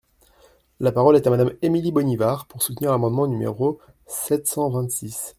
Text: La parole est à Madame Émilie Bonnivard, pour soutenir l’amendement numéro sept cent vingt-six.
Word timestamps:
La 0.79 0.91
parole 0.91 1.15
est 1.17 1.27
à 1.27 1.29
Madame 1.29 1.51
Émilie 1.61 1.91
Bonnivard, 1.91 2.47
pour 2.47 2.63
soutenir 2.63 2.89
l’amendement 2.89 3.27
numéro 3.27 3.77
sept 4.07 4.47
cent 4.47 4.67
vingt-six. 4.67 5.29